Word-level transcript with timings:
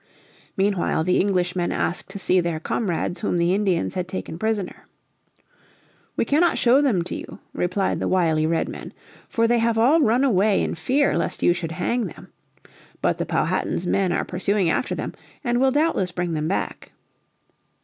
Meanwhile 0.57 1.03
the 1.03 1.19
Englishmen 1.19 1.71
asked 1.71 2.09
to 2.09 2.17
see 2.17 2.39
their 2.39 2.59
comrades 2.59 3.19
whom 3.19 3.37
the 3.37 3.53
Indians 3.53 3.93
had 3.93 4.07
taken 4.07 4.39
prisoner. 4.39 4.87
"We 6.15 6.25
cannot 6.25 6.57
show 6.57 6.81
them 6.81 7.03
to 7.03 7.13
you," 7.13 7.37
replied 7.53 7.99
the 7.99 8.07
wily 8.07 8.47
Redmen, 8.47 8.93
"for 9.29 9.47
they 9.47 9.59
have 9.59 9.77
all 9.77 10.01
run 10.01 10.23
away 10.23 10.63
in 10.63 10.73
fear 10.73 11.15
lest 11.15 11.43
you 11.43 11.53
should 11.53 11.73
hang 11.73 12.05
them. 12.07 12.29
But 13.03 13.19
the 13.19 13.27
Powhatan's 13.27 13.85
men 13.85 14.11
are 14.11 14.25
pursuing 14.25 14.71
after 14.71 14.95
them, 14.95 15.13
and 15.43 15.61
will 15.61 15.69
doubtless 15.71 16.11
bring 16.11 16.33
them 16.33 16.47
back." 16.47 16.93